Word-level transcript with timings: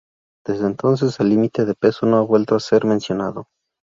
Desde 0.47 0.65
entonces, 0.65 1.19
el 1.19 1.29
límite 1.29 1.63
de 1.63 1.75
peso 1.75 2.07
no 2.07 2.17
ha 2.17 2.21
vuelto 2.23 2.55
a 2.55 2.59
ser 2.59 2.85
mencionado. 2.85 3.45